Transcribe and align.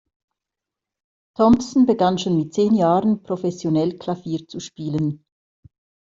Thompson 1.37 1.85
begann 1.85 2.17
schon 2.17 2.35
mit 2.35 2.55
zehn 2.55 2.73
Jahren, 2.73 3.21
professionell 3.21 3.99
Klavier 3.99 4.47
zu 4.47 4.59
spielen. 4.59 5.23